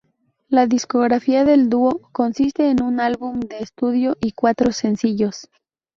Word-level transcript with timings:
La 0.49 0.65
discografía 0.65 1.45
del 1.45 1.69
dúo 1.69 2.09
consiste 2.11 2.71
en 2.71 2.81
un 2.81 2.99
álbum 2.99 3.39
de 3.39 3.59
estudio 3.59 4.17
y 4.19 4.31
cuatro 4.31 4.71
sencillos. 4.71 5.47